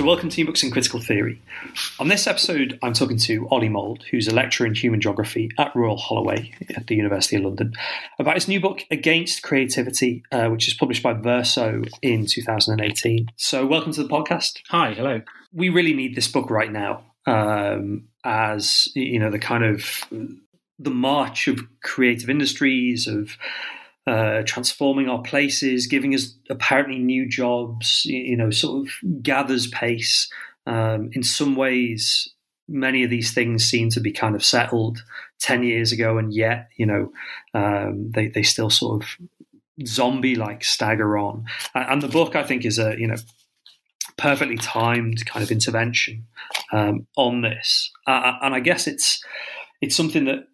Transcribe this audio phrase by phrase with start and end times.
[0.00, 1.42] So, welcome to Books in Critical Theory.
[1.98, 5.76] On this episode, I'm talking to Oli Mould, who's a lecturer in human geography at
[5.76, 7.74] Royal Holloway at the University of London,
[8.18, 13.28] about his new book, Against Creativity, uh, which is published by Verso in 2018.
[13.36, 14.60] So, welcome to the podcast.
[14.70, 15.20] Hi, hello.
[15.52, 19.84] We really need this book right now um, as, you know, the kind of
[20.78, 23.36] the march of creative industries, of
[24.06, 30.30] uh, transforming our places, giving us apparently new jobs, you know, sort of gathers pace.
[30.66, 32.32] Um, in some ways,
[32.68, 35.02] many of these things seem to be kind of settled
[35.40, 37.12] 10 years ago, and yet, you know,
[37.54, 39.08] um, they, they still sort of
[39.86, 41.44] zombie like stagger on.
[41.74, 43.16] And the book, I think, is a, you know,
[44.16, 46.26] perfectly timed kind of intervention
[46.72, 47.90] um, on this.
[48.06, 49.22] Uh, and I guess it's
[49.80, 50.46] it's something that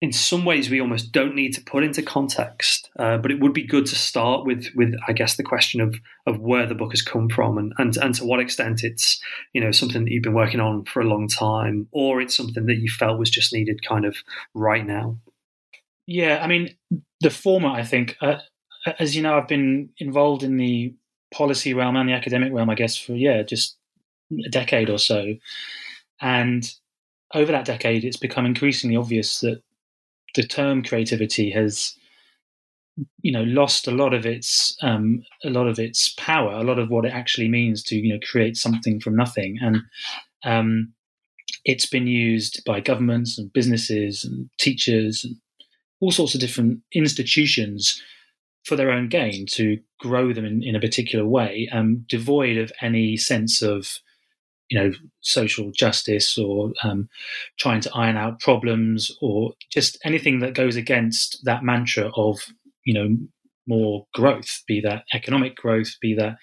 [0.00, 2.90] in some ways we almost don't need to put into context.
[2.98, 5.96] Uh, but it would be good to start with with I guess the question of
[6.26, 9.20] of where the book has come from and, and and to what extent it's
[9.52, 12.66] you know something that you've been working on for a long time or it's something
[12.66, 14.16] that you felt was just needed kind of
[14.54, 15.18] right now.
[16.06, 16.76] Yeah, I mean
[17.20, 17.68] the former.
[17.68, 18.38] I think, uh,
[18.98, 20.94] as you know, I've been involved in the
[21.34, 23.76] policy realm and the academic realm, I guess, for yeah, just
[24.44, 25.34] a decade or so,
[26.20, 26.72] and
[27.34, 29.62] over that decade, it's become increasingly obvious that
[30.34, 31.94] the term creativity has
[33.22, 36.78] you know lost a lot of its um, a lot of its power, a lot
[36.78, 39.82] of what it actually means to you know create something from nothing, and
[40.44, 40.92] um,
[41.64, 45.36] it's been used by governments and businesses and teachers and
[46.00, 48.00] all sorts of different institutions
[48.64, 52.70] for their own gain to grow them in, in a particular way, um, devoid of
[52.80, 53.98] any sense of
[54.70, 57.08] you know social justice or um,
[57.58, 62.38] trying to iron out problems or just anything that goes against that mantra of
[62.84, 63.16] you know
[63.66, 66.36] more growth be that economic growth be that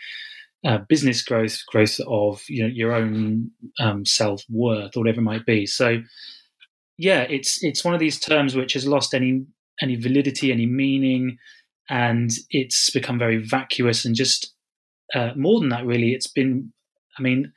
[0.65, 5.45] uh, business growth growth of you know your own um, self-worth or whatever it might
[5.45, 5.65] be.
[5.65, 6.01] So
[6.97, 9.45] yeah it's it's one of these terms which has lost any
[9.81, 11.37] any validity any meaning
[11.89, 14.53] and it's become very vacuous and just
[15.13, 16.71] uh, more than that really it's been
[17.19, 17.51] i mean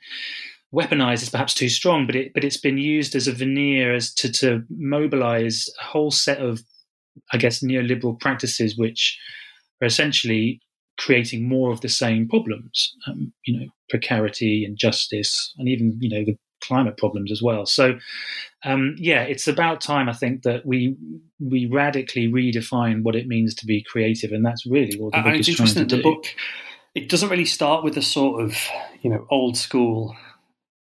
[0.73, 4.13] weaponized is perhaps too strong, but it but it's been used as a veneer as
[4.15, 6.61] to to mobilize a whole set of,
[7.33, 9.17] I guess, neoliberal practices which
[9.81, 10.61] are essentially
[10.97, 12.93] creating more of the same problems.
[13.07, 17.65] Um, you know, precarity, injustice, and even you know the climate problems as well.
[17.65, 17.97] So,
[18.65, 20.95] um, yeah, it's about time I think that we
[21.39, 25.39] we radically redefine what it means to be creative, and that's really what the book
[25.39, 25.97] is trying to do.
[25.97, 26.25] The book
[26.95, 28.57] it doesn't really start with a sort of
[29.01, 30.15] you know old school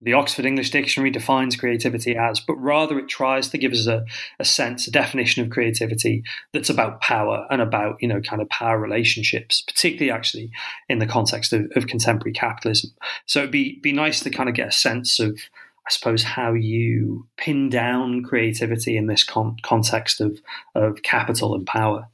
[0.00, 4.05] the Oxford English Dictionary defines creativity as, but rather it tries to give us a,
[4.38, 6.22] a sense, a definition of creativity
[6.53, 10.50] that's about power and about, you know, kind of power relationships, particularly actually
[10.88, 12.91] in the context of, of contemporary capitalism.
[13.27, 15.38] So it'd be, be nice to kind of get a sense of,
[15.87, 20.41] I suppose, how you pin down creativity in this con- context of,
[20.75, 22.09] of capital and power.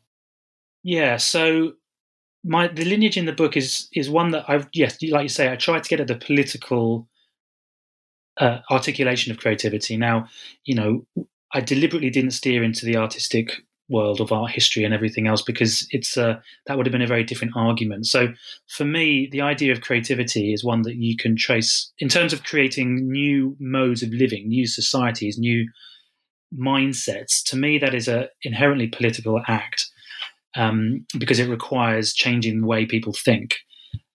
[0.83, 1.73] Yeah, so
[2.43, 5.53] my the lineage in the book is is one that I've yes, like you say,
[5.53, 7.07] I tried to get at the political
[8.39, 9.97] uh, articulation of creativity.
[9.97, 10.29] Now,
[10.65, 11.07] you know,
[11.53, 13.53] I deliberately didn't steer into the artistic
[13.91, 17.07] world of art history and everything else because it's uh, that would have been a
[17.07, 18.07] very different argument.
[18.07, 18.29] So
[18.69, 22.45] for me, the idea of creativity is one that you can trace in terms of
[22.45, 25.69] creating new modes of living, new societies, new
[26.57, 27.43] mindsets.
[27.47, 29.87] To me, that is a inherently political act
[30.55, 33.57] um, because it requires changing the way people think.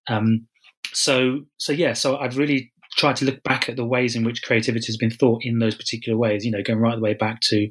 [0.07, 0.47] Um,
[0.93, 4.43] so so yeah, so I've really try to look back at the ways in which
[4.43, 6.45] creativity has been thought in those particular ways.
[6.45, 7.69] You know, going right the way back to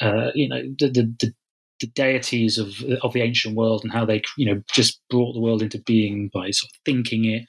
[0.00, 1.34] uh, you know the, the, the
[1.80, 5.40] the deities of of the ancient world and how they you know just brought the
[5.40, 7.44] world into being by sort of thinking it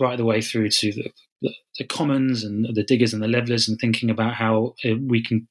[0.00, 1.10] right the way through to the,
[1.42, 5.22] the, the commons and the diggers and the levelers and thinking about how uh, we
[5.22, 5.46] can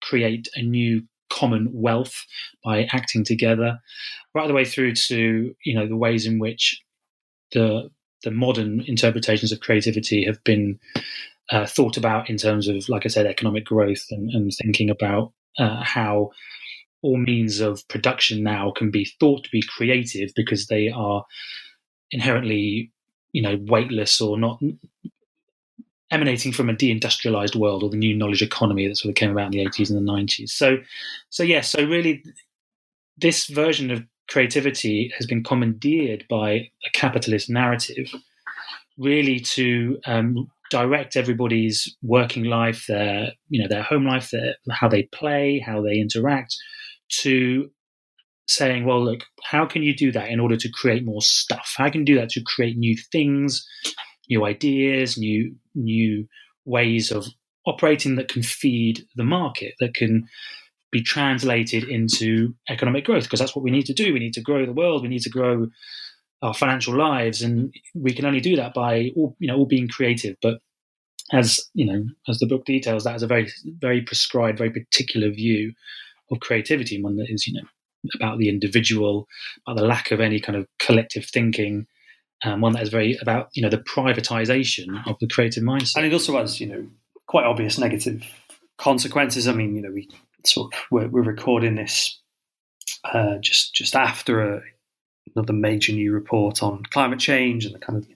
[0.00, 2.24] create a new common wealth
[2.64, 3.78] by acting together
[4.34, 6.80] right the way through to you know the ways in which
[7.52, 7.88] the
[8.22, 10.78] the modern interpretations of creativity have been
[11.50, 15.32] uh, thought about in terms of, like I said, economic growth and, and thinking about
[15.58, 16.30] uh, how
[17.02, 21.24] all means of production now can be thought to be creative because they are
[22.10, 22.92] inherently,
[23.32, 24.60] you know, weightless or not
[26.10, 29.46] emanating from a deindustrialized world or the new knowledge economy that sort of came about
[29.46, 30.50] in the 80s and the 90s.
[30.50, 30.78] So,
[31.30, 32.22] so yeah, so really,
[33.16, 38.14] this version of creativity has been commandeered by a capitalist narrative,
[38.96, 44.88] really to um, direct everybody's working life, their you know their home life, their how
[44.88, 46.56] they play, how they interact,
[47.08, 47.70] to
[48.46, 51.74] saying, well, look, how can you do that in order to create more stuff?
[51.76, 53.66] How can you do that to create new things,
[54.28, 56.26] new ideas, new new
[56.64, 57.26] ways of
[57.66, 60.26] operating that can feed the market, that can
[60.90, 63.24] be translated into economic growth?
[63.24, 64.12] Because that's what we need to do.
[64.12, 65.02] We need to grow the world.
[65.02, 65.68] We need to grow
[66.42, 69.88] our financial lives, and we can only do that by all you know all being
[69.88, 70.36] creative.
[70.42, 70.60] But
[71.32, 73.50] as you know, as the book details, that is a very
[73.80, 75.72] very prescribed, very particular view
[76.30, 77.68] of creativity, one that is you know
[78.14, 79.26] about the individual,
[79.66, 81.86] about the lack of any kind of collective thinking,
[82.44, 85.96] um, one that is very about you know the privatization of the creative mindset.
[85.96, 86.86] And it also has you know
[87.26, 88.24] quite obvious negative
[88.78, 89.46] consequences.
[89.46, 90.08] I mean, you know, we
[90.44, 92.18] sort of we're, we're recording this
[93.04, 94.62] uh, just just after a
[95.34, 98.08] another major new report on climate change and the kind of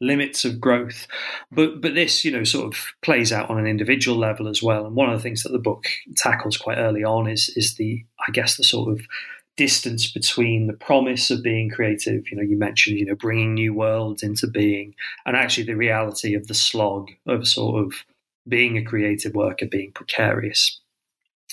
[0.00, 1.06] limits of growth.
[1.52, 4.86] But but this, you know, sort of plays out on an individual level as well.
[4.86, 5.86] And one of the things that the book
[6.16, 9.06] tackles quite early on is is the, I guess, the sort of
[9.56, 12.24] distance between the promise of being creative.
[12.30, 14.94] You know, you mentioned, you know, bringing new worlds into being,
[15.26, 18.04] and actually the reality of the slog of sort of
[18.46, 20.80] being a creative worker, being precarious.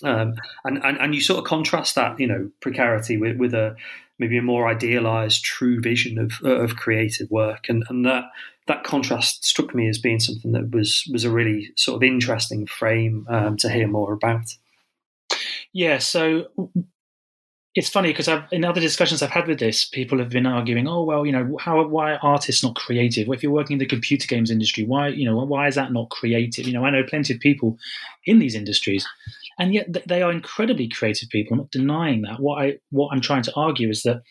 [0.04, 3.76] Um, and, and and you sort of contrast that, you know, precarity with, with a
[4.20, 8.26] maybe a more idealized, true vision of of creative work, and and that
[8.68, 12.66] that contrast struck me as being something that was was a really sort of interesting
[12.66, 14.56] frame um, to hear more about.
[15.74, 16.48] Yeah, so
[17.74, 21.04] it's funny because in other discussions I've had with this, people have been arguing, "Oh,
[21.04, 23.28] well, you know, how why are artists not creative?
[23.28, 25.94] Well, if you're working in the computer games industry, why, you know, why is that
[25.94, 26.68] not creative?
[26.68, 27.78] You know, I know plenty of people
[28.26, 29.08] in these industries
[29.60, 31.54] and yet they are incredibly creative people.
[31.54, 32.40] I'm not denying that.
[32.40, 34.22] What I what I'm trying to argue is that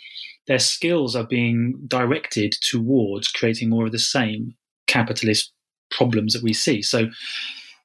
[0.47, 4.55] their skills are being directed towards creating more of the same
[4.87, 5.53] capitalist
[5.91, 6.83] problems that we see.
[6.83, 7.09] So,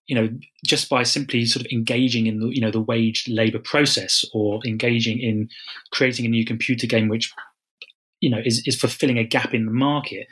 [0.08, 0.30] you know,
[0.66, 4.62] just by simply sort of engaging in the you know the wage labor process or
[4.66, 5.50] engaging in
[5.92, 7.31] creating a new computer game which
[8.22, 10.28] you know is is fulfilling a gap in the market,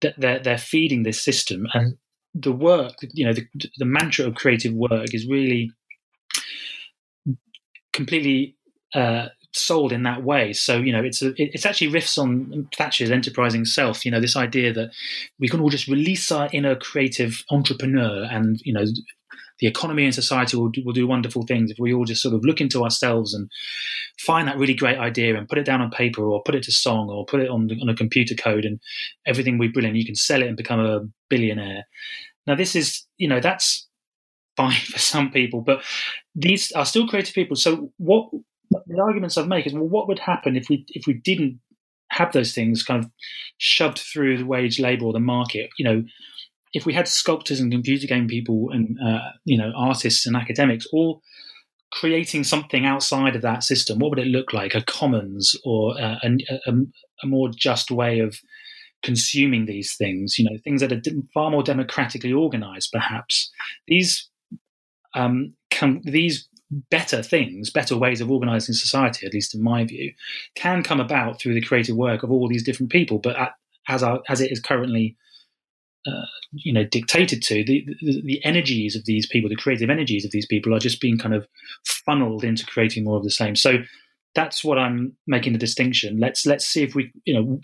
[0.00, 1.96] that they're they're feeding this system and
[2.34, 3.44] the work you know the,
[3.78, 5.70] the mantra of creative work is really
[7.92, 8.56] completely
[8.94, 10.52] uh, sold in that way.
[10.52, 14.04] So you know, it's a, it's actually riffs on Thatcher's enterprising self.
[14.04, 14.90] You know, this idea that
[15.38, 18.84] we can all just release our inner creative entrepreneur, and you know,
[19.58, 22.34] the economy and society will do, will do wonderful things if we all just sort
[22.34, 23.50] of look into ourselves and
[24.18, 26.72] find that really great idea and put it down on paper or put it to
[26.72, 28.80] song or put it on on a computer code and
[29.26, 29.96] everything will be brilliant.
[29.96, 31.84] You can sell it and become a billionaire.
[32.46, 33.86] Now, this is you know that's
[34.60, 35.82] fine for some people, but
[36.34, 37.56] these are still creative people.
[37.56, 38.30] So what
[38.70, 41.60] the arguments I've made is well, what would happen if we if we didn't
[42.10, 43.10] have those things kind of
[43.58, 45.70] shoved through the wage labor or the market?
[45.78, 46.04] You know,
[46.72, 50.86] if we had sculptors and computer game people and uh, you know artists and academics
[50.92, 51.22] all
[51.92, 54.76] creating something outside of that system, what would it look like?
[54.76, 56.20] A commons or a,
[56.66, 56.72] a,
[57.22, 58.36] a more just way of
[59.02, 60.38] consuming these things?
[60.38, 61.02] You know, things that are
[61.34, 63.50] far more democratically organized, perhaps.
[63.88, 64.29] These
[65.14, 66.48] um, can these
[66.90, 70.12] better things, better ways of organizing society, at least in my view,
[70.54, 73.18] can come about through the creative work of all these different people.
[73.18, 73.52] But at,
[73.88, 75.16] as our, as it is currently,
[76.06, 80.24] uh, you know, dictated to, the, the, the energies of these people, the creative energies
[80.24, 81.46] of these people, are just being kind of
[81.84, 83.56] funneled into creating more of the same.
[83.56, 83.78] So
[84.34, 86.18] that's what I'm making the distinction.
[86.20, 87.60] Let's let's see if we, you know,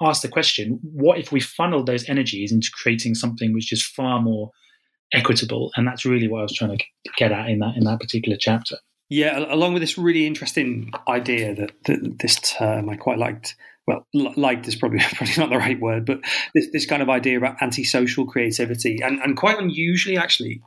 [0.00, 4.22] ask the question: What if we funneled those energies into creating something which is far
[4.22, 4.52] more
[5.12, 6.84] equitable, and that's really what I was trying to
[7.16, 8.76] get at in that in that particular chapter.
[9.10, 13.54] Yeah, along with this really interesting idea that, that this term I quite liked.
[13.86, 16.20] Well, liked is probably probably not the right word, but
[16.54, 20.62] this this kind of idea about antisocial creativity, and and quite unusually actually,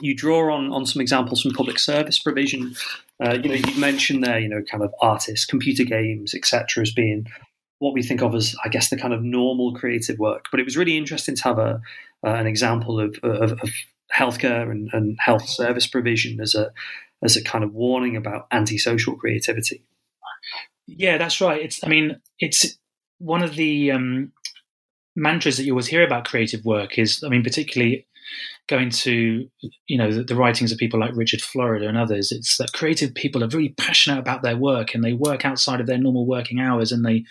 [0.00, 2.74] you draw on on some examples from public service provision.
[3.22, 6.90] Uh, you know, you mentioned there, you know, kind of artists, computer games, etc., as
[6.90, 7.26] being
[7.80, 10.46] what we think of as, I guess, the kind of normal creative work.
[10.50, 11.80] But it was really interesting to have a
[12.24, 13.70] uh, an example of, of, of
[14.14, 16.70] healthcare and, and, health service provision as a
[17.22, 19.82] as a kind of warning about antisocial creativity.
[20.86, 21.62] Yeah, that's right.
[21.62, 22.78] It's I mean, it's
[23.18, 24.32] one of the um,
[25.16, 28.06] mantras that you always hear about creative work is I mean, particularly
[28.68, 29.48] going to
[29.86, 33.14] you know the, the, writings of people like Richard Florida and others, it's that creative
[33.14, 36.60] people are very passionate about their work and they work outside of their normal working
[36.60, 37.24] hours and they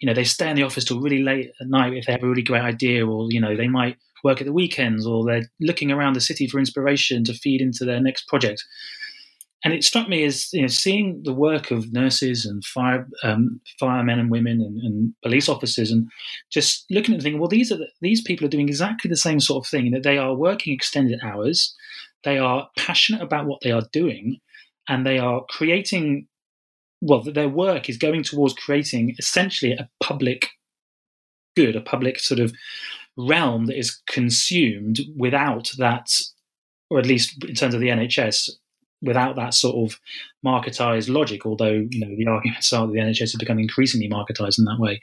[0.00, 2.22] you know they stay in the office till really late at night if they have
[2.22, 5.48] a really great idea or you know they might work at the weekends or they're
[5.60, 8.64] looking around the city for inspiration to feed into their next project
[9.62, 13.60] and it struck me as you know, seeing the work of nurses and fire um,
[13.78, 16.10] firemen and women and, and, police officers, and
[16.50, 17.38] just looking at the thing.
[17.38, 19.90] Well, these are the, these people are doing exactly the same sort of thing.
[19.90, 21.74] That they are working extended hours,
[22.24, 24.38] they are passionate about what they are doing,
[24.88, 26.26] and they are creating.
[27.02, 30.48] Well, their work is going towards creating essentially a public
[31.56, 32.52] good, a public sort of
[33.16, 36.10] realm that is consumed without that,
[36.90, 38.50] or at least in terms of the NHS,
[39.02, 39.98] without that sort of
[40.44, 44.58] marketized logic, although you know the arguments are that the NHS has become increasingly marketized
[44.58, 45.00] in that way.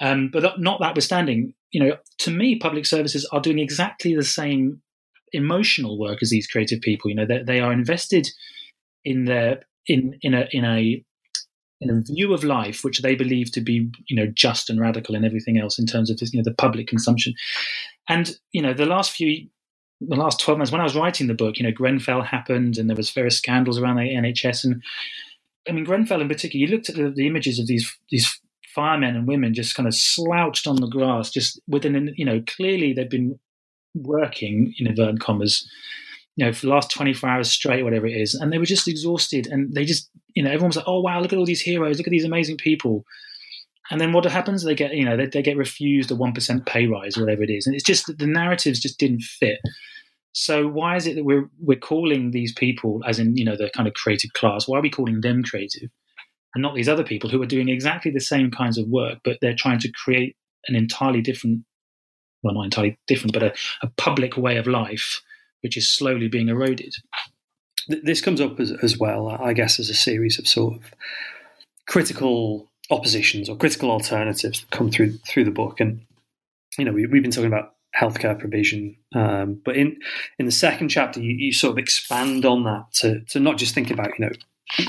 [0.00, 4.82] Um, but not notwithstanding, you know, to me, public services are doing exactly the same
[5.32, 7.10] emotional work as these creative people.
[7.10, 8.28] You know, they, they are invested
[9.04, 11.04] in their in in a in a
[11.80, 15.14] in a view of life which they believe to be you know just and radical
[15.14, 17.34] and everything else in terms of you know the public consumption
[18.08, 19.46] and you know the last few
[20.00, 22.88] the last 12 months when I was writing the book, you know, Grenfell happened and
[22.88, 24.64] there was various scandals around the NHS.
[24.64, 24.82] And
[25.68, 28.40] I mean, Grenfell in particular, you looked at the, the images of these, these
[28.74, 32.92] firemen and women just kind of slouched on the grass, just within, you know, clearly
[32.92, 33.38] they've been
[33.94, 35.68] working in inverted commas,
[36.36, 38.34] you know, for the last 24 hours straight, whatever it is.
[38.34, 41.20] And they were just exhausted and they just, you know, everyone was like, oh, wow,
[41.20, 43.04] look at all these heroes, look at these amazing people.
[43.90, 44.64] And then what happens?
[44.64, 47.42] They get, you know, they, they get refused a one percent pay rise, or whatever
[47.42, 49.58] it is, and it's just that the narratives just didn't fit.
[50.32, 53.70] So why is it that we're we're calling these people, as in you know the
[53.70, 55.90] kind of creative class, why are we calling them creative,
[56.54, 59.38] and not these other people who are doing exactly the same kinds of work, but
[59.40, 60.34] they're trying to create
[60.66, 61.60] an entirely different,
[62.42, 65.20] well, not entirely different, but a, a public way of life,
[65.60, 66.94] which is slowly being eroded.
[67.88, 70.94] This comes up as, as well, I guess, as a series of sort of
[71.86, 75.80] critical oppositions or critical alternatives that come through through the book.
[75.80, 76.02] And
[76.78, 79.98] you know, we, have been talking about healthcare provision, um, but in
[80.38, 83.74] in the second chapter, you, you, sort of expand on that to to not just
[83.74, 84.32] think about you know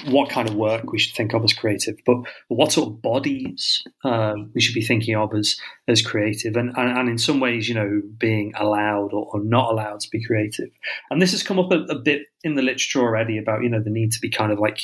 [0.07, 3.83] what kind of work we should think of as creative, but what sort of bodies
[4.03, 7.69] um, we should be thinking of as as creative, and, and, and in some ways,
[7.69, 10.69] you know, being allowed or, or, not allowed to be creative.
[11.11, 13.81] And this has come up a, a, bit in the literature already about you know
[13.81, 14.79] the need to be kind of like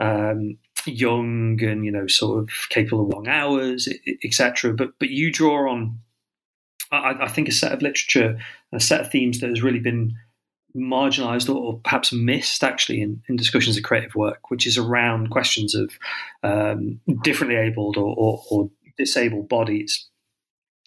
[0.00, 0.56] um,
[0.86, 3.88] young and you know sort of capable of long hours,
[4.24, 4.72] etc.
[4.72, 5.98] But but you draw on,
[6.90, 8.38] I, I, think, a set of literature,
[8.72, 10.14] a set of themes that has really been
[10.76, 15.30] marginalized or, or perhaps missed actually in, in, discussions of creative work, which is around
[15.30, 15.90] questions of
[16.42, 20.08] um, differently abled or, or, or, disabled bodies.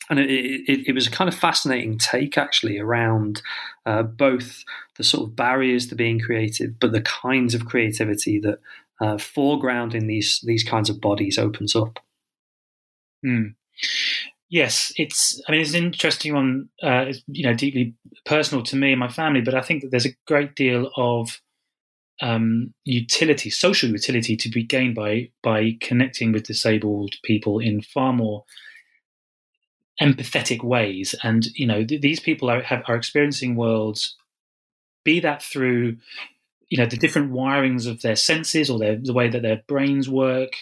[0.09, 3.41] And it, it, it, was a kind of fascinating take actually around
[3.87, 4.63] uh, both
[4.97, 8.59] the sort of barriers to being creative, but the kinds of creativity that
[9.03, 11.99] uh, foregrounding these these kinds of bodies opens up.
[13.25, 13.55] Mm.
[14.49, 15.41] Yes, it's.
[15.47, 16.69] I mean, it's an interesting one.
[16.81, 17.95] Uh, you know, deeply
[18.25, 19.41] personal to me and my family.
[19.41, 21.41] But I think that there's a great deal of
[22.21, 28.13] um, utility, social utility, to be gained by by connecting with disabled people in far
[28.13, 28.45] more
[30.01, 31.13] empathetic ways.
[31.23, 34.15] And you know, th- these people are have, are experiencing worlds,
[35.03, 35.97] be that through
[36.73, 40.09] you know the different wirings of their senses or their, the way that their brains
[40.09, 40.53] work.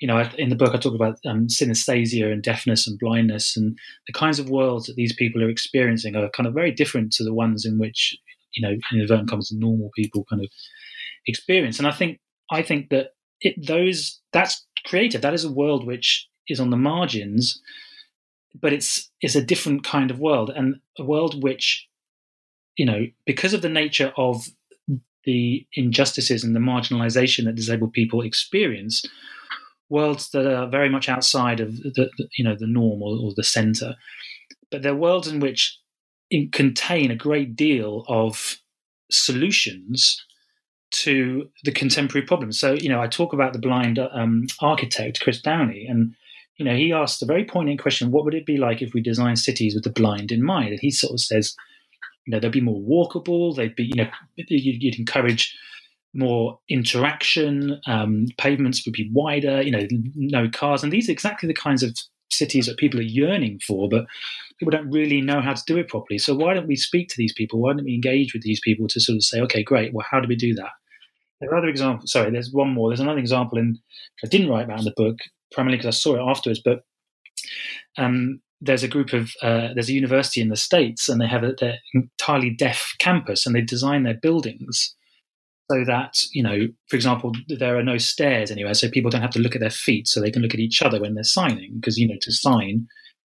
[0.00, 3.78] You know, in the book I talk about um, synesthesia and deafness and blindness, and
[4.08, 7.24] the kinds of worlds that these people are experiencing are kind of very different to
[7.24, 8.18] the ones in which
[8.54, 10.50] you know, in inverted commas, normal people kind of
[11.26, 11.78] experience.
[11.78, 12.18] And I think
[12.50, 15.22] I think that it, those that's creative.
[15.22, 17.60] That is a world which is on the margins,
[18.60, 21.88] but it's it's a different kind of world and a world which
[22.76, 24.46] you know because of the nature of
[25.24, 29.04] the injustices and the marginalization that disabled people experience,
[29.88, 33.32] worlds that are very much outside of the, the you know the norm or, or
[33.36, 33.94] the center,
[34.70, 35.78] but they're worlds in which
[36.52, 38.56] contain a great deal of
[39.10, 40.24] solutions
[40.90, 42.58] to the contemporary problems.
[42.58, 46.14] So you know I talk about the blind um, architect Chris Downey and.
[46.58, 49.00] You know, he asked a very poignant question: What would it be like if we
[49.00, 50.68] designed cities with the blind in mind?
[50.68, 51.56] And he sort of says,
[52.26, 53.54] you know, they'd be more walkable.
[53.54, 55.56] They'd be, you know, you'd, encourage
[56.14, 57.80] more interaction.
[57.86, 59.62] Um, pavements would be wider.
[59.62, 61.96] You know, no cars, and these are exactly the kinds of
[62.30, 64.06] cities that people are yearning for, but
[64.58, 66.18] people don't really know how to do it properly.
[66.18, 67.60] So why don't we speak to these people?
[67.60, 69.92] Why don't we engage with these people to sort of say, okay, great.
[69.92, 70.70] Well, how do we do that?
[71.40, 72.12] There are other examples.
[72.12, 72.88] Sorry, there's one more.
[72.88, 73.78] There's another example in
[74.24, 75.18] I didn't write about in the book
[75.52, 76.84] primarily because I saw it afterwards, but
[77.98, 81.42] um, there's a group of uh, there's a university in the states, and they have
[81.42, 84.94] a, their entirely deaf campus, and they design their buildings
[85.70, 89.30] so that you know, for example, there are no stairs anywhere, so people don't have
[89.30, 91.72] to look at their feet, so they can look at each other when they're signing,
[91.76, 92.86] because you know to sign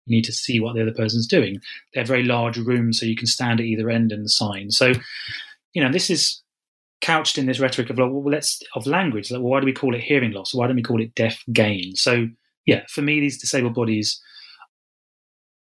[0.06, 1.60] you need to see what the other person's doing.
[1.94, 4.70] They have very large rooms, so you can stand at either end and sign.
[4.70, 4.92] So,
[5.74, 6.42] you know, this is
[7.00, 9.30] couched in this rhetoric of well, let's of language.
[9.30, 10.54] Like, well, why do we call it hearing loss?
[10.54, 11.94] Why don't we call it deaf gain?
[11.94, 12.28] So,
[12.66, 14.20] yeah, for me, these disabled bodies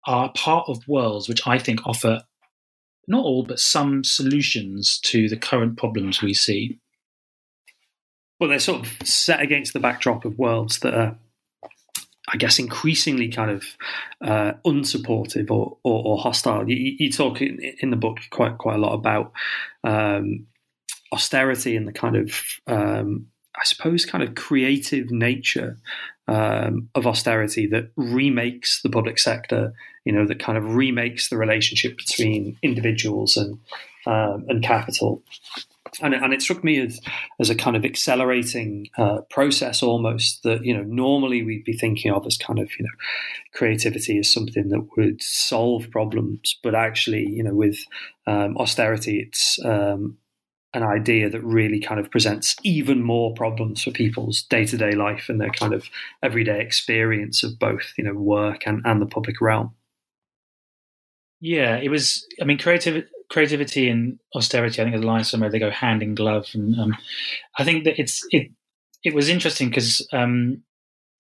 [0.06, 2.24] are part of worlds which I think offer
[3.08, 6.80] not all, but some solutions to the current problems we see.
[8.40, 11.18] Well, they're sort of set against the backdrop of worlds that are
[12.30, 13.66] I guess, increasingly kind of
[14.22, 16.70] uh, unsupportive or, or, or hostile.
[16.70, 19.34] You, you, talk in, in, the book quite quite a lot about
[19.84, 20.48] um,
[21.12, 23.28] austerity and the kind of, um,
[23.64, 25.78] I suppose, kind of creative nature
[26.28, 29.74] um, of austerity that remakes the public sector.
[30.04, 33.60] You know, that kind of remakes the relationship between individuals and
[34.06, 35.24] um, and capital
[36.02, 37.00] and, and it struck me as,
[37.40, 42.12] as a kind of accelerating uh, process almost that you know normally we'd be thinking
[42.12, 42.92] of as kind of you know
[43.54, 47.80] creativity as something that would solve problems but actually you know with
[48.28, 50.18] um, austerity it's um,
[50.74, 55.40] an idea that really kind of presents even more problems for people's day-to-day life and
[55.40, 55.86] their kind of
[56.22, 59.74] everyday experience of both you know work and, and the public realm
[61.40, 62.58] yeah it was i mean
[63.34, 66.48] creativity and austerity, I think, is a line somewhere they go hand in glove.
[66.54, 66.96] And um,
[67.58, 68.52] I think that it's it
[69.04, 70.62] it was interesting because um,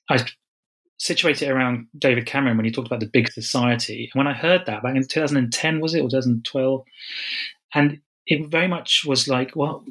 [0.09, 0.23] I
[0.99, 4.11] situated it around David Cameron when he talked about the big society.
[4.13, 6.83] And when I heard that back in 2010, was it or 2012?
[7.73, 9.83] And it very much was like, well,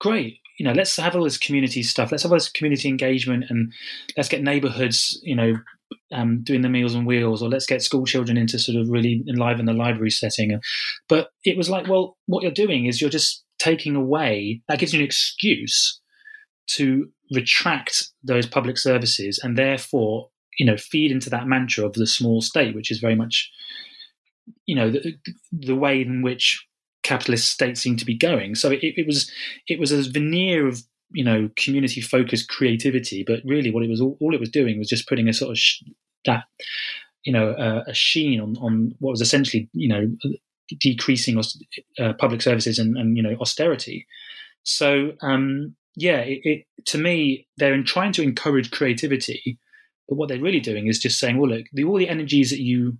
[0.00, 0.38] great.
[0.58, 2.10] You know, let's have all this community stuff.
[2.10, 3.72] Let's have all this community engagement, and
[4.16, 5.54] let's get neighborhoods, you know,
[6.12, 9.24] um, doing the meals and wheels, or let's get school children into sort of really
[9.28, 10.58] enliven the library setting.
[11.08, 14.92] But it was like, well, what you're doing is you're just taking away, that gives
[14.92, 16.00] you an excuse
[16.68, 20.28] to retract those public services and therefore,
[20.58, 23.50] you know, feed into that mantra of the small state, which is very much,
[24.66, 25.14] you know, the,
[25.52, 26.66] the way in which
[27.08, 28.54] capitalist states seem to be going.
[28.54, 29.30] So it, it was
[29.66, 34.00] it was a veneer of you know community focused creativity but really what it was
[34.00, 35.82] all, all, it was doing was just putting a sort of sh-
[36.26, 36.44] that
[37.24, 40.06] you know uh, a sheen on on what was essentially you know
[40.80, 41.42] decreasing
[41.98, 44.06] uh, public services and, and you know austerity
[44.64, 49.58] so um yeah it, it, to me they're in trying to encourage creativity
[50.08, 52.60] but what they're really doing is just saying well look the, all the energies that
[52.60, 52.98] you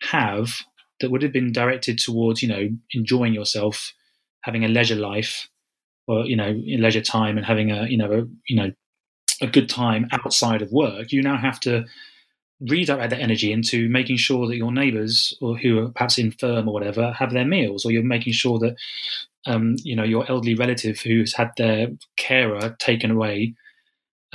[0.00, 0.62] have
[1.02, 3.92] that would have been directed towards you know enjoying yourself
[4.40, 5.48] having a leisure life
[6.08, 8.72] or you know in leisure time and having a you know a you know
[9.42, 11.84] a good time outside of work, you now have to
[12.60, 16.72] redirect that energy into making sure that your neighbours or who are perhaps infirm or
[16.72, 18.76] whatever have their meals, or you're making sure that
[19.46, 23.54] um, you know your elderly relative who's had their carer taken away.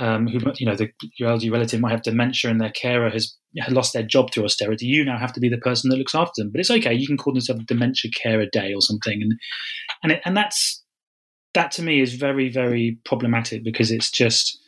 [0.00, 3.34] Um, who you know the, your elderly relative might have dementia and their carer has
[3.68, 4.86] lost their job through austerity.
[4.86, 6.94] You now have to be the person that looks after them, but it's okay.
[6.94, 9.32] You can call themselves dementia carer day or something, and
[10.04, 10.84] and it, and that's
[11.54, 14.60] that to me is very very problematic because it's just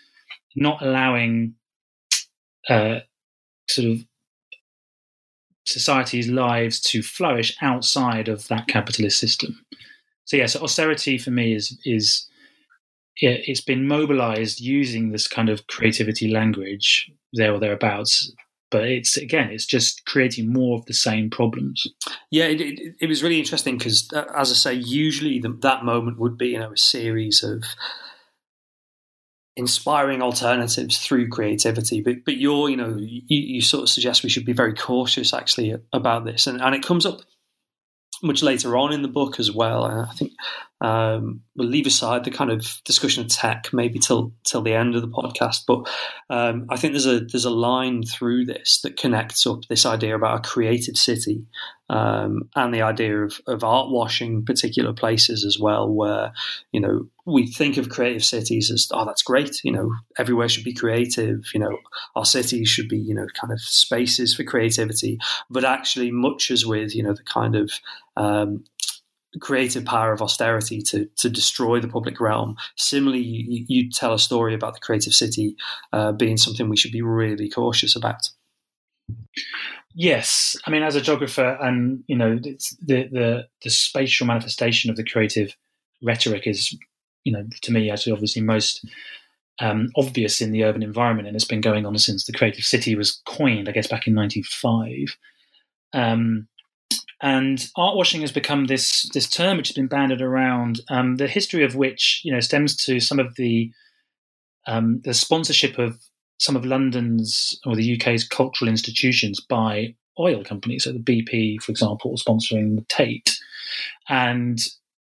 [0.57, 1.55] not allowing
[2.69, 3.01] uh,
[3.69, 3.99] sort of
[5.65, 9.65] society's lives to flourish outside of that capitalist system.
[10.25, 12.27] So yes, yeah, so austerity for me is is
[13.21, 18.33] it's been mobilized using this kind of creativity language there or thereabouts
[18.71, 21.87] but it's again it's just creating more of the same problems.
[22.31, 25.85] Yeah it, it, it was really interesting because uh, as i say usually the, that
[25.85, 27.65] moment would be you know a series of
[29.57, 32.01] inspiring alternatives through creativity.
[32.01, 35.33] But but you're you know you, you sort of suggest we should be very cautious
[35.35, 36.47] actually about this.
[36.47, 37.21] And, and it comes up
[38.23, 39.85] much later on in the book as well.
[39.85, 40.33] And I think
[40.81, 44.95] um, we'll leave aside the kind of discussion of tech maybe till till the end
[44.95, 45.89] of the podcast, but
[46.31, 50.17] um, I think there's a there's a line through this that connects up this idea
[50.17, 51.47] about a creative city
[51.91, 56.33] um, and the idea of, of art washing particular places as well, where
[56.73, 60.65] you know we think of creative cities as oh that's great, you know everywhere should
[60.65, 61.77] be creative, you know
[62.17, 65.19] our cities should be you know kind of spaces for creativity,
[65.51, 67.71] but actually much as with you know the kind of
[68.17, 68.65] um,
[69.39, 72.57] creative power of austerity to to destroy the public realm.
[72.77, 75.57] Similarly, you, you tell a story about the creative city
[75.93, 78.31] uh, being something we should be really cautious about.
[79.95, 84.97] Yes, I mean, as a geographer, and you know, the the the spatial manifestation of
[84.97, 85.57] the creative
[86.03, 86.77] rhetoric is,
[87.25, 88.85] you know, to me actually obviously most
[89.61, 92.95] um, obvious in the urban environment, and it's been going on since the creative city
[92.95, 95.17] was coined, I guess, back in '95.
[95.93, 96.47] Um,
[97.23, 101.29] and art washing has become this this term which has been banded around, um, the
[101.29, 103.71] history of which you know stems to some of the
[104.67, 106.01] um, the sponsorship of
[106.39, 110.85] some of London's or the UK's cultural institutions by oil companies.
[110.85, 113.37] So the BP, for example, sponsoring the Tate,
[114.09, 114.59] and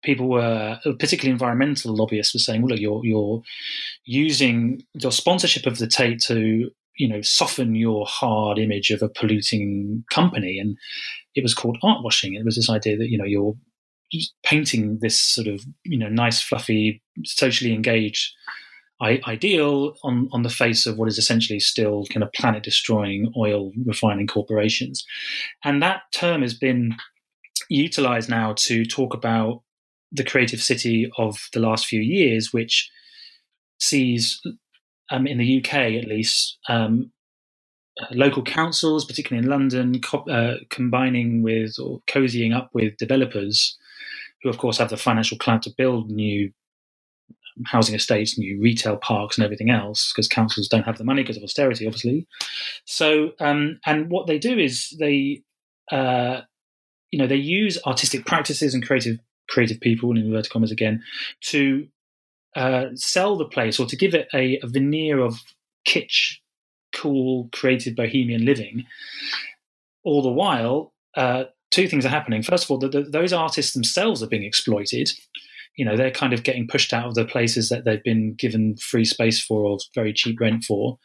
[0.04, 3.42] people were particularly environmental lobbyists were saying, "Well, look, you're you're
[4.04, 9.10] using your sponsorship of the Tate to you know soften your hard image of a
[9.10, 10.78] polluting company," and
[11.36, 12.36] it was called art washing.
[12.36, 13.56] It was this idea that you know you're
[14.44, 18.34] painting this sort of you know nice, fluffy, socially engaged
[19.28, 23.72] ideal on, on the face of what is essentially still kind of planet destroying oil
[23.86, 25.06] refining corporations.
[25.64, 26.96] And that term has been
[27.70, 29.62] utilized now to talk about
[30.12, 32.90] the creative city of the last few years, which
[33.80, 34.40] sees,
[35.10, 37.12] um, in the UK at least, um,
[38.12, 43.78] local councils, particularly in London, co- uh, combining with or cozying up with developers
[44.42, 46.52] who, of course, have the financial clout to build new
[47.66, 51.38] housing estates, new retail parks, and everything else, because councils don't have the money because
[51.38, 52.28] of austerity, obviously.
[52.86, 55.44] So, um, and what they do is they,
[55.92, 56.42] uh,
[57.12, 61.04] you know, they use artistic practices and creative creative people, in inverted commas again,
[61.42, 61.88] to
[62.56, 65.40] uh, sell the place or to give it a, a veneer of
[65.88, 66.38] kitsch,
[66.96, 68.86] cool, creative bohemian living.
[70.04, 72.44] All the while, uh, two things are happening.
[72.44, 75.12] First of all, the, the, those artists themselves are being exploited.
[75.76, 78.78] You know, they're kind of getting pushed out of the places that they've been given
[78.78, 81.00] free space for or very cheap rent for.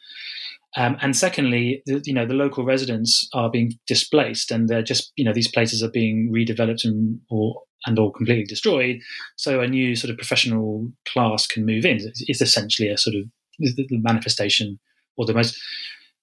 [0.77, 5.11] Um, and secondly, the, you know, the local residents are being displaced, and they're just,
[5.15, 8.99] you know, these places are being redeveloped and or and or completely destroyed.
[9.37, 11.99] So a new sort of professional class can move in.
[12.27, 13.23] It's essentially a sort of
[13.59, 14.79] the manifestation
[15.17, 15.59] or the most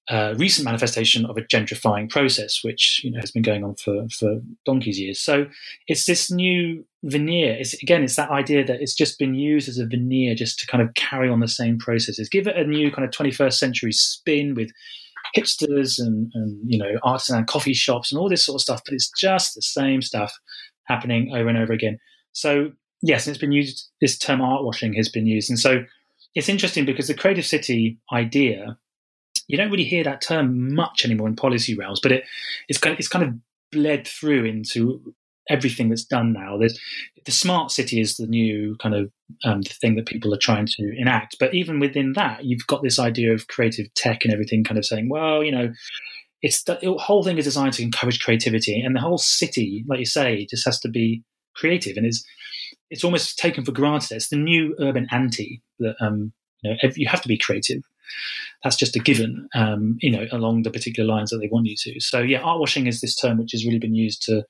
[0.09, 4.07] uh, recent manifestation of a gentrifying process, which you know has been going on for
[4.09, 5.21] for donkey's years.
[5.21, 5.47] So
[5.89, 7.57] it's this new veneer.
[7.59, 10.67] It's again, it's that idea that it's just been used as a veneer just to
[10.67, 13.93] kind of carry on the same processes, give it a new kind of 21st century
[13.93, 14.71] spin with
[15.37, 18.83] hipsters and, and you know artisan coffee shops and all this sort of stuff.
[18.85, 20.33] But it's just the same stuff
[20.85, 21.99] happening over and over again.
[22.33, 22.71] So
[23.03, 23.89] yes, it's been used.
[24.01, 25.85] This term art washing has been used, and so
[26.37, 28.79] it's interesting because the creative city idea
[29.49, 32.25] you don't really hear that term much anymore in policy realms, but it
[32.69, 33.35] it's kind of, it's kind of
[33.73, 35.15] bled through into
[35.49, 36.57] everything that's done now.
[36.59, 36.79] There's,
[37.25, 39.11] the smart city is the new kind of
[39.45, 42.99] um, thing that people are trying to enact, but even within that, you've got this
[42.99, 45.73] idea of creative tech and everything, kind of saying, well, you know,
[46.43, 50.07] it's the, whole thing is designed to encourage creativity, and the whole city, like you
[50.07, 51.23] say, just has to be
[51.55, 52.25] creative, and it's
[52.91, 54.15] it's almost taken for granted.
[54.15, 56.33] It's the new urban anti that um,
[56.63, 57.83] you know you have to be creative
[58.63, 61.77] that's just a given, um, you know, along the particular lines that they want you
[61.79, 62.01] to.
[62.01, 64.45] So yeah, art washing is this term which has really been used to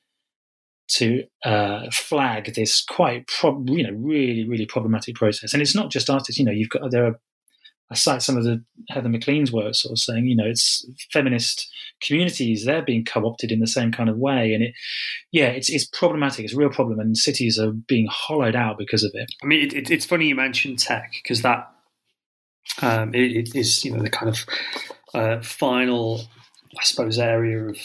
[0.88, 5.52] to uh, flag this quite, prob- you know, really really problematic process.
[5.52, 6.38] And it's not just artists.
[6.38, 7.20] You know, you've got there are.
[7.88, 11.70] I cite some of the Heather McLean's work, sort of saying, you know, it's feminist
[12.02, 14.74] communities they're being co-opted in the same kind of way, and it,
[15.30, 16.44] yeah, it's it's problematic.
[16.44, 19.28] It's a real problem, and cities are being hollowed out because of it.
[19.40, 21.68] I mean, it, it, it's funny you mentioned tech because that
[22.82, 24.46] um, it, it is, you know, the kind of
[25.14, 26.22] uh, final,
[26.78, 27.76] I suppose, area of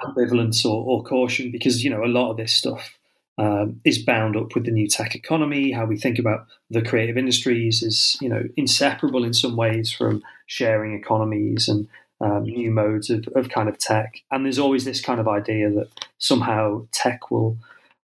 [0.00, 2.98] ambivalence or, or, caution because, you know, a lot of this stuff
[3.38, 5.72] um, is bound up with the new tech economy.
[5.72, 10.22] How we think about the creative industries is, you know, inseparable in some ways from
[10.46, 11.88] sharing economies and
[12.20, 14.22] um, new modes of, of kind of tech.
[14.30, 17.58] And there's always this kind of idea that somehow tech will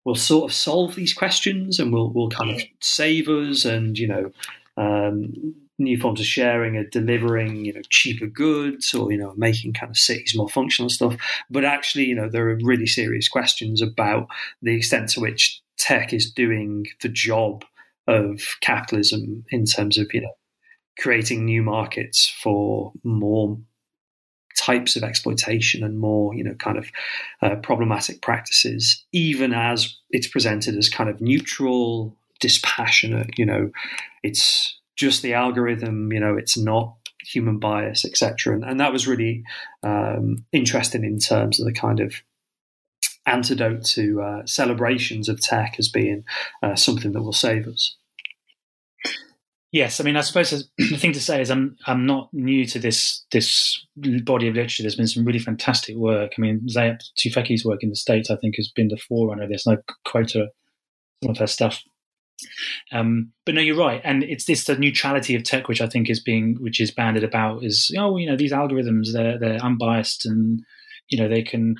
[0.05, 4.07] will sort of solve these questions and will will kind of save us and you
[4.07, 4.31] know
[4.77, 9.73] um, new forms of sharing are delivering, you know, cheaper goods or, you know, making
[9.73, 11.15] kind of cities more functional and stuff.
[11.49, 14.27] But actually, you know, there are really serious questions about
[14.61, 17.63] the extent to which tech is doing the job
[18.07, 20.33] of capitalism in terms of, you know,
[20.99, 23.57] creating new markets for more
[24.57, 26.89] types of exploitation and more, you know, kind of
[27.41, 33.71] uh, problematic practices, even as it's presented as kind of neutral, dispassionate, you know,
[34.23, 36.11] it's just the algorithm.
[36.11, 38.53] You know, it's not human bias, etc.
[38.53, 39.43] And, and, that was really
[39.83, 42.13] um, interesting in terms of the kind of
[43.25, 46.23] antidote to uh, celebrations of tech as being
[46.63, 47.95] uh, something that will save us.
[49.71, 52.79] Yes, I mean, I suppose the thing to say is I'm I'm not new to
[52.79, 53.85] this this
[54.23, 54.83] body of literature.
[54.83, 56.33] There's been some really fantastic work.
[56.37, 59.49] I mean, Zeynep Tufekci's work in the states, I think, has been the forerunner of
[59.49, 60.47] this, and I quote her,
[61.23, 61.83] some of her stuff
[62.91, 66.09] Um, but no, you're right, and it's this the neutrality of tech, which I think
[66.09, 70.25] is being which is banded about is oh you know these algorithms they're they're unbiased
[70.25, 70.61] and
[71.09, 71.75] you know they can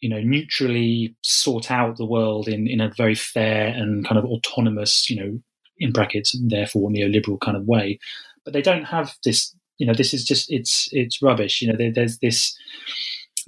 [0.00, 4.24] you know neutrally sort out the world in in a very fair and kind of
[4.24, 5.38] autonomous you know
[5.78, 7.98] in brackets and therefore neoliberal kind of way,
[8.44, 11.62] but they don't have this you know this is just it's it's rubbish.
[11.62, 12.56] You know there, there's this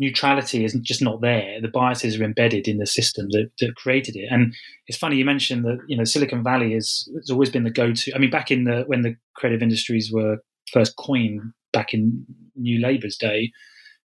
[0.01, 1.61] neutrality is just not there.
[1.61, 4.29] The biases are embedded in the system that, that created it.
[4.31, 4.55] And
[4.87, 8.13] it's funny you mentioned that you know Silicon Valley has always been the go-to.
[8.15, 10.39] I mean, back in the when the creative industries were
[10.73, 12.25] first coined back in
[12.57, 13.53] New Labour's day,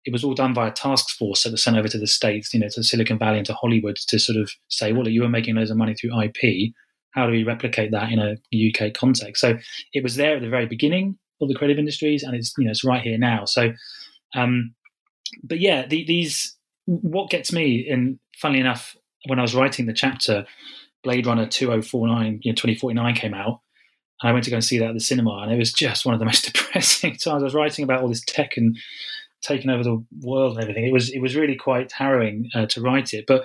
[0.05, 2.53] it was all done by a task force that was sent over to the states,
[2.53, 5.29] you know, to Silicon Valley and to Hollywood to sort of say, well, you were
[5.29, 6.73] making loads of money through IP.
[7.13, 9.41] How do we replicate that in a UK context?
[9.41, 9.57] So
[9.95, 12.73] it was there at the very beginning of the creative industries, and it's you know
[12.73, 13.47] it's right here now.
[13.47, 13.73] So
[14.35, 14.75] um,
[15.43, 19.93] but yeah, the, these what gets me, and funnily enough, when I was writing the
[19.93, 20.47] chapter,
[21.03, 23.61] Blade Runner 2049, you know, 2049 came out.
[24.23, 26.15] I went to go and see that at the cinema, and it was just one
[26.15, 27.43] of the most depressing times.
[27.43, 28.77] I was writing about all this tech and
[29.43, 30.85] taking over the world and everything.
[30.85, 33.25] It was it was really quite harrowing uh, to write it.
[33.27, 33.45] But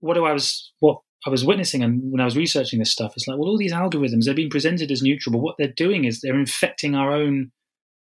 [0.00, 3.26] what I was what I was witnessing, and when I was researching this stuff, it's
[3.26, 6.20] like, well, all these algorithms they're being presented as neutral, but what they're doing is
[6.20, 7.50] they're infecting our own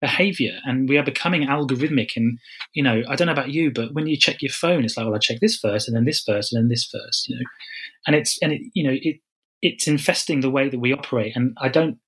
[0.00, 2.38] behavior and we are becoming algorithmic and
[2.74, 5.06] you know i don't know about you but when you check your phone it's like
[5.06, 7.42] well i check this first and then this first and then this first you know?
[8.06, 9.16] And it's and it you know it
[9.62, 11.98] it's infesting the way that we operate and i don't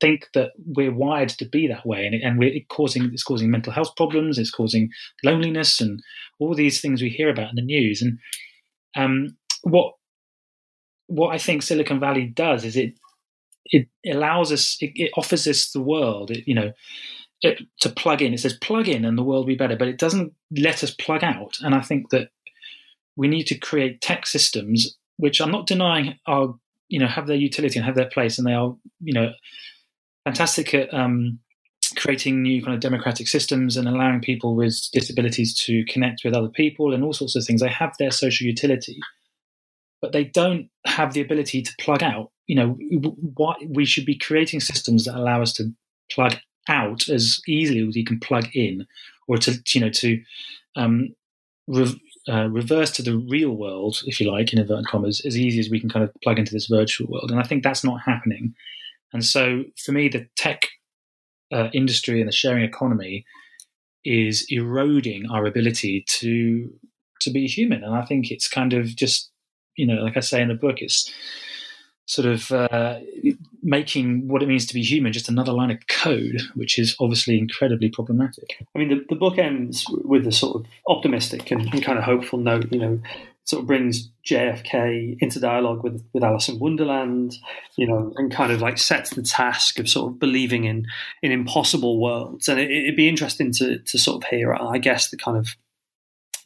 [0.00, 3.50] think that we're wired to be that way and, it, and we're causing it's causing
[3.50, 4.90] mental health problems it's causing
[5.24, 6.00] loneliness and
[6.40, 8.18] all these things we hear about in the news and
[8.96, 9.94] um, what
[11.06, 12.94] what i think silicon valley does is it
[13.66, 16.72] it allows us it, it offers us the world it, you know
[17.42, 18.32] it, to plug in.
[18.32, 20.92] It says plug in and the world will be better, but it doesn't let us
[20.92, 21.58] plug out.
[21.60, 22.28] And I think that
[23.16, 26.54] we need to create tech systems which I'm not denying are
[26.88, 29.32] you know have their utility and have their place, and they are you know
[30.24, 31.38] fantastic at um,
[31.96, 36.48] creating new kind of democratic systems and allowing people with disabilities to connect with other
[36.48, 37.60] people and all sorts of things.
[37.60, 38.98] They have their social utility,
[40.00, 42.32] but they don't have the ability to plug out.
[42.48, 42.78] You know,
[43.34, 45.70] what we should be creating systems that allow us to
[46.10, 46.34] plug
[46.68, 48.86] out as easily as you can plug in,
[49.28, 50.22] or to you know to
[50.76, 51.14] um,
[51.66, 55.58] re- uh, reverse to the real world, if you like, in inverted commas, as easy
[55.58, 57.30] as we can kind of plug into this virtual world.
[57.30, 58.54] And I think that's not happening.
[59.12, 60.66] And so, for me, the tech
[61.52, 63.24] uh, industry and the sharing economy
[64.04, 66.70] is eroding our ability to
[67.20, 67.84] to be human.
[67.84, 69.30] And I think it's kind of just
[69.76, 71.12] you know, like I say in the book, it's
[72.06, 72.98] sort of uh,
[73.62, 77.38] making what it means to be human just another line of code, which is obviously
[77.38, 78.56] incredibly problematic.
[78.74, 82.04] I mean, the, the book ends with a sort of optimistic and, and, kind of
[82.04, 82.70] hopeful note.
[82.72, 83.00] You know,
[83.44, 87.36] sort of brings JFK into dialogue with with Alice in Wonderland.
[87.76, 90.86] You know, and kind of like sets the task of sort of believing in
[91.22, 92.48] in impossible worlds.
[92.48, 95.54] And it, would be interesting to to sort of hear, I guess, the kind of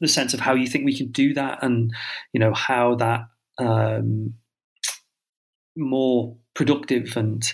[0.00, 1.94] the sense of how you think we can do that, and
[2.32, 3.28] you know how that.
[3.58, 4.34] Um,
[5.76, 7.52] more productive and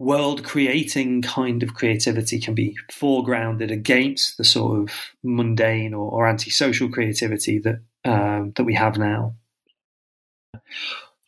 [0.00, 6.26] world creating kind of creativity can be foregrounded against the sort of mundane or, or
[6.26, 9.34] antisocial creativity that um, that we have now.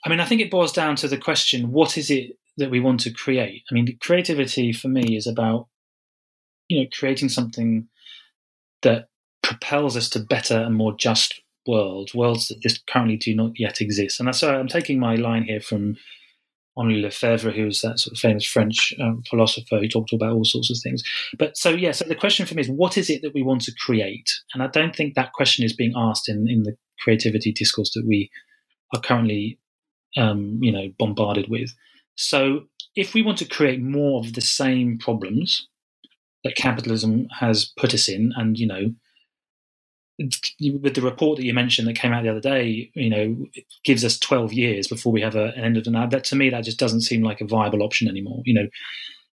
[0.05, 2.81] I mean, I think it boils down to the question: what is it that we
[2.81, 3.63] want to create?
[3.71, 5.69] I mean, creativity for me is about
[6.69, 7.89] you know creating something
[8.81, 9.09] that
[9.43, 13.81] propels us to better and more just worlds, worlds that just currently do not yet
[13.81, 14.21] exist.
[14.21, 15.97] And so I'm taking my line here from
[16.77, 20.45] Henri Lefebvre, who was that sort of famous French um, philosopher who talked about all
[20.45, 21.03] sorts of things.
[21.39, 23.63] But so, yeah, so the question for me is what is it that we want
[23.63, 24.31] to create?
[24.55, 28.07] And I don't think that question is being asked in, in the creativity discourse that
[28.07, 28.31] we
[28.95, 29.59] are currently,
[30.17, 31.75] um, you know, bombarded with.
[32.15, 32.63] So
[32.95, 35.69] if we want to create more of the same problems
[36.45, 38.93] that capitalism has put us in, and, you know,
[40.19, 43.65] with the report that you mentioned that came out the other day, you know, it
[43.85, 46.11] gives us 12 years before we have a, an end of the ad.
[46.11, 48.43] That to me, that just doesn't seem like a viable option anymore.
[48.45, 48.69] You know,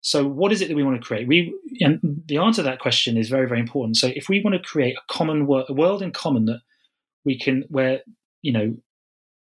[0.00, 1.26] so what is it that we want to create?
[1.26, 3.96] We and the answer to that question is very, very important.
[3.96, 6.60] So if we want to create a common world, a world in common that
[7.24, 8.02] we can, where
[8.42, 8.76] you know,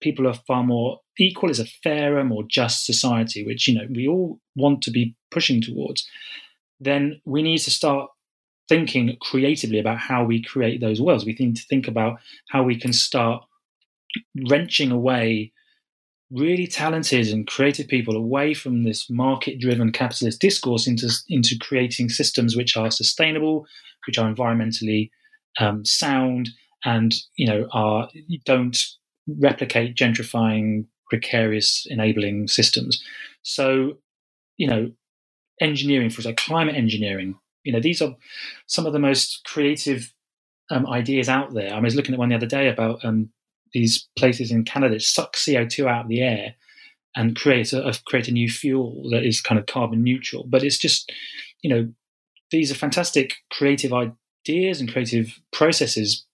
[0.01, 4.07] people are far more equal, is a fairer, more just society, which you know we
[4.07, 6.07] all want to be pushing towards,
[6.81, 8.11] then we need to start
[8.69, 11.25] thinking creatively about how we create those worlds.
[11.25, 12.19] We need to think about
[12.51, 13.45] how we can start
[14.49, 15.53] wrenching away
[16.31, 22.57] really talented and creative people away from this market-driven capitalist discourse into into creating systems
[22.57, 23.67] which are sustainable,
[24.07, 25.11] which are environmentally
[25.59, 26.49] um, sound,
[26.85, 28.09] and you know are
[28.47, 28.79] don't
[29.39, 33.03] replicate gentrifying precarious enabling systems.
[33.43, 33.99] So,
[34.57, 34.91] you know,
[35.61, 37.37] engineering, for example, climate engineering.
[37.65, 38.15] You know, these are
[38.67, 40.13] some of the most creative
[40.71, 41.73] um, ideas out there.
[41.73, 43.31] I was looking at one the other day about um,
[43.73, 46.55] these places in Canada that suck CO2 out of the air
[47.15, 50.45] and create a, create a new fuel that is kind of carbon neutral.
[50.49, 51.13] But it's just,
[51.63, 51.93] you know,
[52.51, 56.25] these are fantastic creative ideas and creative processes.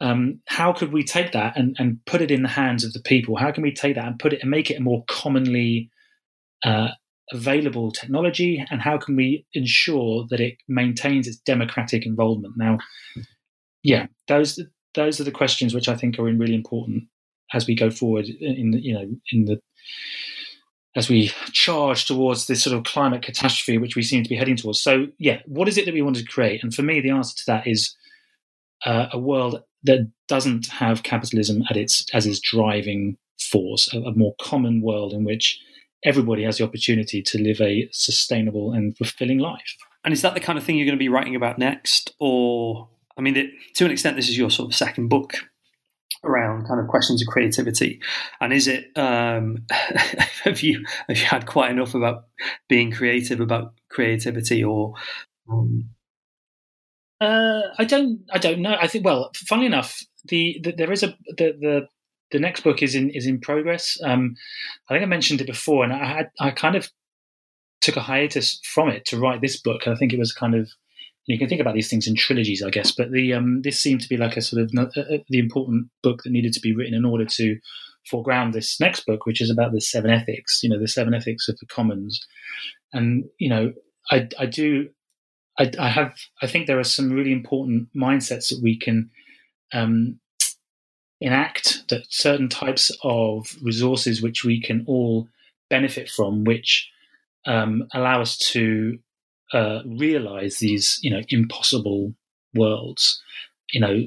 [0.00, 3.00] Um, how could we take that and, and put it in the hands of the
[3.00, 3.36] people?
[3.36, 5.90] How can we take that and put it and make it a more commonly
[6.64, 6.88] uh,
[7.30, 8.64] available technology?
[8.70, 12.54] And how can we ensure that it maintains its democratic involvement?
[12.56, 12.78] Now,
[13.82, 14.60] yeah, those
[14.94, 17.04] those are the questions which I think are really important
[17.54, 19.60] as we go forward in you know in the
[20.94, 24.56] as we charge towards this sort of climate catastrophe which we seem to be heading
[24.56, 24.82] towards.
[24.82, 26.62] So yeah, what is it that we want to create?
[26.62, 27.96] And for me, the answer to that is
[28.84, 34.12] uh, a world that doesn't have capitalism at its as its driving force, a, a
[34.12, 35.58] more common world in which
[36.04, 39.76] everybody has the opportunity to live a sustainable and fulfilling life.
[40.04, 42.88] And is that the kind of thing you're going to be writing about next, or
[43.16, 45.34] I mean, it, to an extent, this is your sort of second book
[46.24, 48.00] around kind of questions of creativity.
[48.40, 49.64] And is it um,
[50.44, 52.24] have you have you had quite enough about
[52.68, 54.94] being creative about creativity, or?
[55.50, 55.90] Um...
[57.20, 58.20] Uh, I don't.
[58.32, 58.76] I don't know.
[58.80, 59.04] I think.
[59.04, 61.88] Well, funnily enough, the, the there is a the, the
[62.32, 63.98] the next book is in is in progress.
[64.02, 64.34] Um,
[64.88, 66.90] I think I mentioned it before, and I had I kind of
[67.80, 69.86] took a hiatus from it to write this book.
[69.86, 70.70] I think it was kind of
[71.26, 72.92] you can think about these things in trilogies, I guess.
[72.92, 75.88] But the um, this seemed to be like a sort of uh, uh, the important
[76.02, 77.58] book that needed to be written in order to
[78.10, 80.60] foreground this next book, which is about the seven ethics.
[80.62, 82.20] You know, the seven ethics of the commons,
[82.92, 83.72] and you know,
[84.10, 84.88] I I do.
[85.58, 86.14] I, I have.
[86.40, 89.10] I think there are some really important mindsets that we can
[89.72, 90.18] um,
[91.22, 91.88] enact.
[91.88, 95.28] That certain types of resources which we can all
[95.70, 96.90] benefit from, which
[97.46, 98.98] um, allow us to
[99.52, 102.14] uh, realize these, you know, impossible
[102.54, 103.22] worlds.
[103.72, 104.02] You know,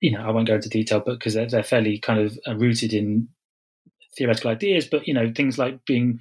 [0.00, 2.56] you know, I won't go into detail, but because they're, they're, fairly kind of uh,
[2.56, 3.28] rooted in
[4.16, 4.86] theoretical ideas.
[4.86, 6.20] But you know, things like being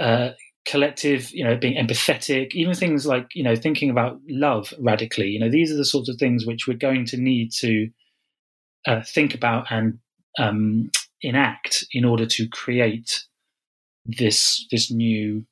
[0.00, 0.30] uh,
[0.64, 5.28] collective, you know, being empathetic, even things like you know, thinking about love radically.
[5.28, 7.88] You know, these are the sorts of things which we're going to need to
[8.86, 9.98] uh, think about and
[10.38, 10.90] um,
[11.22, 13.24] enact in order to create
[14.04, 15.44] this this new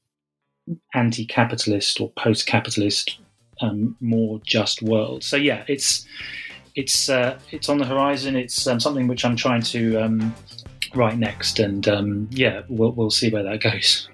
[0.95, 3.19] anti-capitalist or post-capitalist,
[3.61, 5.25] um, more just world.
[5.25, 6.07] So yeah, it's
[6.75, 8.37] it's uh, it's on the horizon.
[8.37, 10.35] It's um, something which I'm trying to um,
[10.95, 14.09] write next, and um, yeah, we'll we'll see where that goes.